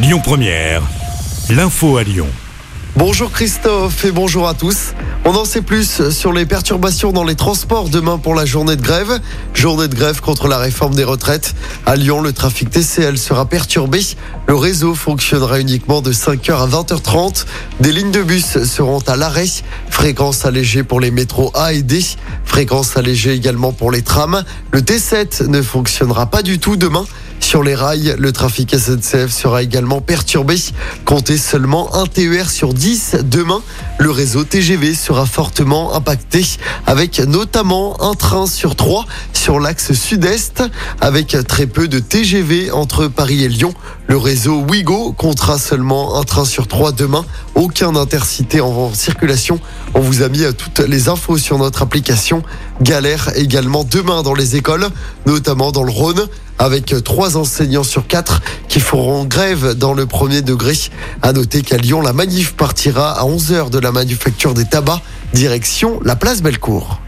Lyon 0.00 0.20
Première, 0.22 0.82
l'info 1.50 1.96
à 1.96 2.04
Lyon. 2.04 2.28
Bonjour 2.94 3.32
Christophe 3.32 4.04
et 4.04 4.12
bonjour 4.12 4.46
à 4.46 4.54
tous. 4.54 4.94
On 5.24 5.34
en 5.34 5.44
sait 5.44 5.60
plus 5.60 6.10
sur 6.10 6.32
les 6.32 6.46
perturbations 6.46 7.10
dans 7.10 7.24
les 7.24 7.34
transports 7.34 7.88
demain 7.88 8.16
pour 8.16 8.36
la 8.36 8.44
journée 8.44 8.76
de 8.76 8.80
grève. 8.80 9.18
Journée 9.54 9.88
de 9.88 9.96
grève 9.96 10.20
contre 10.20 10.46
la 10.46 10.58
réforme 10.58 10.94
des 10.94 11.02
retraites. 11.02 11.52
À 11.84 11.96
Lyon, 11.96 12.20
le 12.20 12.32
trafic 12.32 12.70
TCL 12.70 13.18
sera 13.18 13.46
perturbé. 13.46 14.00
Le 14.46 14.54
réseau 14.54 14.94
fonctionnera 14.94 15.58
uniquement 15.58 16.00
de 16.00 16.12
5h 16.12 16.52
à 16.52 16.68
20h30. 16.68 17.46
Des 17.80 17.90
lignes 17.90 18.12
de 18.12 18.22
bus 18.22 18.62
seront 18.62 19.00
à 19.00 19.16
l'arrêt. 19.16 19.48
Fréquence 19.90 20.44
allégée 20.44 20.84
pour 20.84 21.00
les 21.00 21.10
métros 21.10 21.50
A 21.54 21.72
et 21.72 21.82
D. 21.82 22.04
Fréquence 22.44 22.96
allégée 22.96 23.32
également 23.32 23.72
pour 23.72 23.90
les 23.90 24.02
trams. 24.02 24.44
Le 24.70 24.80
T7 24.80 25.48
ne 25.48 25.60
fonctionnera 25.60 26.26
pas 26.26 26.42
du 26.42 26.60
tout 26.60 26.76
demain. 26.76 27.04
Sur 27.48 27.62
les 27.62 27.74
rails, 27.74 28.14
le 28.18 28.30
trafic 28.30 28.76
SNCF 28.78 29.32
sera 29.32 29.62
également 29.62 30.02
perturbé. 30.02 30.56
Comptez 31.06 31.38
seulement 31.38 31.94
un 31.94 32.04
TER 32.04 32.50
sur 32.50 32.74
10 32.74 33.16
demain. 33.24 33.62
Le 33.98 34.10
réseau 34.10 34.44
TGV 34.44 34.94
sera 34.94 35.24
fortement 35.24 35.94
impacté 35.94 36.44
avec 36.86 37.20
notamment 37.20 38.02
un 38.02 38.12
train 38.12 38.46
sur 38.46 38.76
3 38.76 39.06
sur 39.32 39.60
l'axe 39.60 39.94
sud-est 39.94 40.62
avec 41.00 41.38
très 41.48 41.66
peu 41.66 41.88
de 41.88 42.00
TGV 42.00 42.70
entre 42.70 43.08
Paris 43.08 43.42
et 43.44 43.48
Lyon. 43.48 43.72
Le 44.08 44.18
réseau 44.18 44.60
Ouigo 44.68 45.12
comptera 45.12 45.58
seulement 45.58 46.20
un 46.20 46.24
train 46.24 46.44
sur 46.44 46.68
3 46.68 46.92
demain. 46.92 47.24
Aucun 47.54 47.96
intercité 47.96 48.60
en 48.60 48.92
circulation. 48.92 49.58
On 49.94 50.00
vous 50.00 50.20
a 50.20 50.28
mis 50.28 50.44
toutes 50.52 50.80
les 50.80 51.08
infos 51.08 51.38
sur 51.38 51.56
notre 51.56 51.80
application. 51.80 52.42
Galère 52.82 53.30
également 53.36 53.84
demain 53.84 54.22
dans 54.22 54.34
les 54.34 54.56
écoles, 54.56 54.86
notamment 55.24 55.72
dans 55.72 55.82
le 55.82 55.90
Rhône 55.90 56.28
avec 56.58 56.94
trois 57.04 57.36
enseignants 57.36 57.84
sur 57.84 58.06
quatre 58.06 58.40
qui 58.68 58.80
feront 58.80 59.24
grève 59.24 59.74
dans 59.74 59.94
le 59.94 60.06
premier 60.06 60.42
degré. 60.42 60.74
À 61.22 61.32
noter 61.32 61.62
qu'à 61.62 61.76
Lyon, 61.76 62.00
la 62.00 62.12
manif 62.12 62.54
partira 62.54 63.18
à 63.18 63.24
11h 63.24 63.70
de 63.70 63.78
la 63.78 63.92
manufacture 63.92 64.54
des 64.54 64.64
tabacs, 64.64 65.02
direction 65.32 66.00
la 66.04 66.16
place 66.16 66.42
Bellecour. 66.42 67.00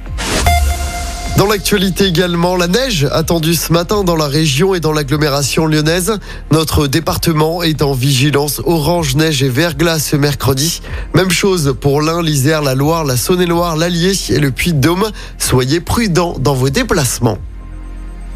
Dans 1.37 1.47
l'actualité 1.47 2.05
également, 2.05 2.55
la 2.55 2.69
neige 2.69 3.09
attendue 3.11 3.55
ce 3.55 3.73
matin 3.73 4.05
dans 4.05 4.17
la 4.17 4.27
région 4.27 4.75
et 4.75 4.81
dans 4.81 4.93
l'agglomération 4.93 5.67
lyonnaise. 5.67 6.19
Notre 6.51 6.87
département 6.87 7.63
est 7.63 7.81
en 7.81 7.95
vigilance 7.95 8.61
orange, 8.67 9.15
neige 9.15 9.43
et 9.43 9.49
verglas 9.49 10.01
ce 10.01 10.17
mercredi. 10.17 10.83
Même 11.15 11.31
chose 11.31 11.75
pour 11.81 12.03
l'Ain, 12.03 12.21
l'Isère, 12.21 12.61
la 12.61 12.75
Loire, 12.75 13.05
la 13.05 13.17
Saône-et-Loire, 13.17 13.77
l'Allier 13.77 14.13
et 14.29 14.39
le 14.39 14.51
Puy-de-Dôme. 14.51 15.11
Soyez 15.39 15.81
prudents 15.81 16.37
dans 16.39 16.55
vos 16.55 16.69
déplacements. 16.69 17.39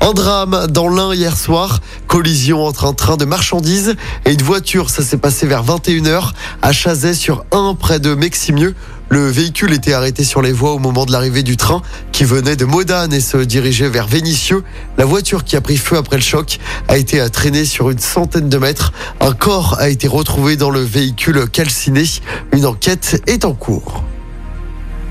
Un 0.00 0.12
drame 0.12 0.66
dans 0.68 0.88
l'Ain 0.88 1.14
hier 1.14 1.36
soir. 1.36 1.80
Collision 2.06 2.64
entre 2.64 2.84
un 2.84 2.92
train 2.92 3.16
de 3.16 3.24
marchandises 3.24 3.94
et 4.26 4.32
une 4.32 4.42
voiture. 4.42 4.90
Ça 4.90 5.02
s'est 5.02 5.16
passé 5.16 5.46
vers 5.46 5.64
21h 5.64 6.32
à 6.62 6.72
Chazet 6.72 7.14
sur 7.14 7.44
1 7.52 7.74
près 7.74 8.00
de 8.00 8.14
Meximieux. 8.14 8.74
Le 9.08 9.28
véhicule 9.28 9.72
était 9.72 9.92
arrêté 9.92 10.24
sur 10.24 10.42
les 10.42 10.52
voies 10.52 10.72
au 10.72 10.78
moment 10.78 11.06
de 11.06 11.12
l'arrivée 11.12 11.42
du 11.42 11.56
train 11.56 11.82
qui 12.12 12.24
venait 12.24 12.56
de 12.56 12.64
Modane 12.64 13.12
et 13.12 13.20
se 13.20 13.38
dirigeait 13.38 13.88
vers 13.88 14.06
Vénissieux. 14.06 14.64
La 14.98 15.04
voiture 15.04 15.44
qui 15.44 15.56
a 15.56 15.60
pris 15.60 15.76
feu 15.76 15.96
après 15.96 16.16
le 16.16 16.22
choc 16.22 16.58
a 16.88 16.96
été 16.96 17.28
traînée 17.30 17.64
sur 17.64 17.90
une 17.90 17.98
centaine 17.98 18.48
de 18.48 18.58
mètres. 18.58 18.92
Un 19.20 19.32
corps 19.32 19.76
a 19.78 19.88
été 19.88 20.08
retrouvé 20.08 20.56
dans 20.56 20.70
le 20.70 20.80
véhicule 20.80 21.48
calciné. 21.48 22.04
Une 22.52 22.66
enquête 22.66 23.22
est 23.26 23.44
en 23.44 23.54
cours. 23.54 24.04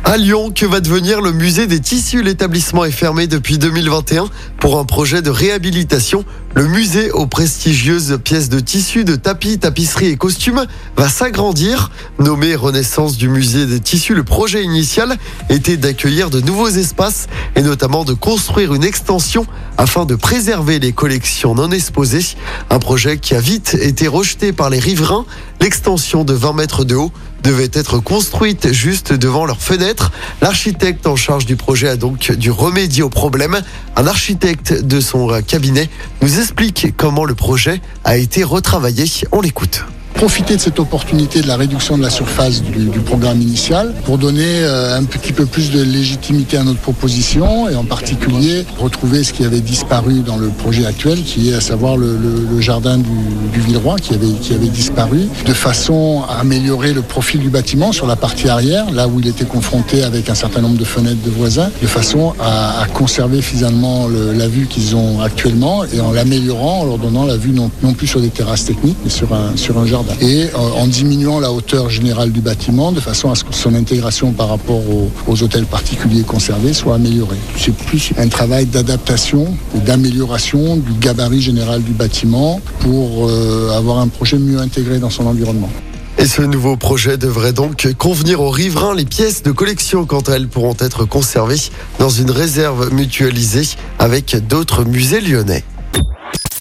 À 0.05 0.17
Lyon, 0.17 0.51
que 0.53 0.65
va 0.65 0.81
devenir 0.81 1.21
le 1.21 1.31
musée 1.31 1.65
des 1.65 1.79
tissus? 1.79 2.23
L'établissement 2.23 2.83
est 2.83 2.91
fermé 2.91 3.25
depuis 3.25 3.57
2021 3.57 4.25
pour 4.59 4.77
un 4.77 4.83
projet 4.83 5.21
de 5.21 5.29
réhabilitation. 5.29 6.25
Le 6.55 6.67
musée 6.67 7.09
aux 7.11 7.25
prestigieuses 7.25 8.19
pièces 8.21 8.49
de 8.49 8.59
tissus, 8.59 9.05
de 9.05 9.15
tapis, 9.15 9.59
tapisseries 9.59 10.07
et 10.07 10.17
costumes 10.17 10.65
va 10.97 11.07
s'agrandir. 11.07 11.89
Nommé 12.19 12.53
Renaissance 12.53 13.15
du 13.15 13.29
musée 13.29 13.65
des 13.65 13.79
tissus, 13.79 14.13
le 14.13 14.25
projet 14.25 14.61
initial 14.63 15.15
était 15.49 15.77
d'accueillir 15.77 16.29
de 16.29 16.41
nouveaux 16.41 16.69
espaces 16.69 17.28
et 17.55 17.61
notamment 17.61 18.03
de 18.03 18.13
construire 18.13 18.73
une 18.73 18.83
extension 18.83 19.47
afin 19.78 20.05
de 20.05 20.16
préserver 20.16 20.79
les 20.79 20.91
collections 20.91 21.55
non 21.55 21.72
exposées. 21.72 22.35
Un 22.69 22.79
projet 22.79 23.19
qui 23.19 23.35
a 23.35 23.39
vite 23.39 23.78
été 23.81 24.09
rejeté 24.09 24.51
par 24.51 24.69
les 24.69 24.79
riverains. 24.79 25.25
L'extension 25.61 26.25
de 26.25 26.33
20 26.33 26.53
mètres 26.53 26.83
de 26.83 26.95
haut 26.95 27.13
devait 27.43 27.69
être 27.73 27.99
construite 27.99 28.71
juste 28.71 29.13
devant 29.13 29.45
leurs 29.45 29.61
fenêtres. 29.61 30.11
L'architecte 30.41 31.05
en 31.07 31.15
charge 31.15 31.45
du 31.45 31.55
projet 31.55 31.89
a 31.89 31.95
donc 31.95 32.31
dû 32.31 32.51
remédier 32.51 33.03
au 33.03 33.09
problème. 33.09 33.61
Un 33.95 34.07
architecte 34.07 34.73
de 34.73 34.99
son 34.99 35.41
cabinet 35.41 35.89
nous 36.21 36.39
explique 36.39 36.95
comment 36.97 37.25
le 37.25 37.35
projet 37.35 37.81
a 38.03 38.17
été 38.17 38.43
retravaillé. 38.43 39.05
On 39.31 39.41
l'écoute 39.41 39.85
profiter 40.23 40.56
de 40.56 40.61
cette 40.61 40.79
opportunité 40.79 41.41
de 41.41 41.47
la 41.50 41.57
réduction 41.57 41.97
de 41.97 42.01
la 42.01 42.09
surface 42.09 42.63
du, 42.63 42.88
programme 43.01 43.41
initial 43.41 43.94
pour 44.06 44.17
donner 44.17 44.61
euh, 44.61 44.97
un 44.97 45.03
petit 45.03 45.34
peu 45.34 45.45
plus 45.45 45.69
de 45.69 45.84
légitimité 45.84 46.56
à 46.56 46.63
notre 46.63 46.79
proposition 46.79 47.67
et 47.67 47.75
en 47.75 47.84
particulier 47.84 48.66
retrouver 48.79 49.25
ce 49.25 49.34
qui 49.34 49.44
avait 49.44 49.59
disparu 49.59 50.22
dans 50.22 50.38
le 50.38 50.47
projet 50.47 50.85
actuel 50.85 51.22
qui 51.23 51.50
est 51.50 51.56
à 51.56 51.59
savoir 51.59 51.97
le, 51.97 52.17
jardin 52.61 53.00
du, 53.00 53.09
du 53.51 53.59
Villeroy 53.59 53.97
qui 54.00 54.13
avait, 54.13 54.31
qui 54.41 54.53
avait 54.53 54.69
disparu 54.69 55.28
de 55.45 55.53
façon 55.53 56.23
à 56.29 56.40
améliorer 56.40 56.94
le 56.94 57.01
profil 57.01 57.41
du 57.41 57.50
bâtiment 57.50 57.91
sur 57.91 58.07
la 58.07 58.16
partie 58.16 58.47
arrière 58.47 58.90
là 58.91 59.09
où 59.09 59.19
il 59.19 59.28
était 59.28 59.44
confronté 59.44 60.05
avec 60.05 60.29
un 60.29 60.35
certain 60.35 60.61
nombre 60.61 60.78
de 60.78 60.85
fenêtres 60.85 61.22
de 61.25 61.31
voisins 61.31 61.69
de 61.81 61.88
façon 61.88 62.34
à, 62.40 62.85
conserver 62.94 63.41
finalement 63.41 64.07
le, 64.07 64.31
la 64.31 64.47
vue 64.47 64.67
qu'ils 64.67 64.95
ont 64.95 65.19
actuellement 65.19 65.84
et 65.84 66.00
en 66.00 66.13
l'améliorant 66.13 66.79
en 66.79 66.85
leur 66.85 66.97
donnant 66.97 67.25
la 67.25 67.35
vue 67.35 67.51
non, 67.51 67.69
non 67.81 67.91
plus 67.91 68.07
sur 68.07 68.22
des 68.22 68.29
terrasses 68.29 68.63
techniques 68.63 68.97
mais 69.03 69.09
sur 69.09 69.34
un, 69.34 69.57
sur 69.57 69.78
un 69.78 69.85
jardin 69.85 70.12
et 70.22 70.47
en 70.56 70.88
diminuant 70.88 71.40
la 71.40 71.51
hauteur 71.51 71.90
générale 71.90 72.31
du 72.31 72.41
bâtiment 72.41 72.91
de 72.91 73.00
façon 73.00 73.31
à 73.31 73.35
ce 73.35 73.44
que 73.44 73.53
son 73.53 73.74
intégration 73.75 74.31
par 74.31 74.50
rapport 74.50 74.81
aux, 75.28 75.44
hôtels 75.44 75.66
particuliers 75.66 76.24
conservés 76.24 76.74
soit 76.74 76.96
améliorée. 76.96 77.38
C'est 77.57 77.75
plus 77.75 78.12
un 78.18 78.28
travail 78.28 78.66
d'adaptation 78.66 79.56
ou 79.75 79.79
d'amélioration 79.79 80.78
du 80.78 80.94
gabarit 81.00 81.41
général 81.41 81.81
du 81.84 81.91
bâtiment 81.91 82.62
pour 82.79 83.29
euh, 83.29 83.72
avoir 83.75 84.00
un 84.00 84.07
projet 84.07 84.38
mieux 84.38 84.59
intégré 84.59 85.00
dans 85.00 85.09
son 85.09 85.25
environnement. 85.25 85.69
Et 86.18 86.25
ce 86.28 86.41
nouveau 86.41 86.78
projet 86.78 87.18
devrait 87.18 87.53
donc 87.53 87.88
convenir 87.97 88.41
aux 88.41 88.52
riverains. 88.52 88.96
Les 88.96 89.06
pièces 89.06 89.44
de 89.44 89.52
collection, 89.52 90.06
quant 90.06 90.22
à 90.22 90.34
elles, 90.34 90.47
pourront 90.47 90.75
être 90.79 91.06
conservées 91.06 91.59
dans 92.00 92.09
une 92.09 92.31
réserve 92.31 92.94
mutualisée 92.94 93.68
avec 94.00 94.38
d'autres 94.47 94.85
musées 94.85 95.22
lyonnais. 95.22 95.63